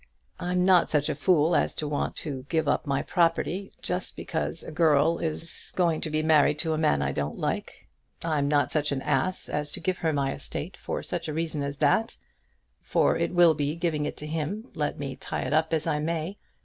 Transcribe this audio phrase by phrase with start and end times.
[0.39, 4.63] I'm not such a fool as to want to give up my property just because
[4.63, 7.87] a girl is going to be married to a man I don't like.
[8.25, 11.61] I'm not such an ass as to give him my estate for such a reason
[11.61, 12.17] as that;
[12.81, 15.99] for it will be giving it to him, let me tie it up as I
[15.99, 16.35] may.